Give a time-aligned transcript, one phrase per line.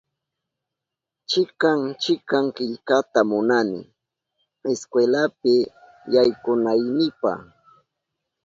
[1.29, 3.79] Chikan chikan killkata munani
[4.73, 5.55] iskwelapi
[6.13, 7.31] yaykunaynipa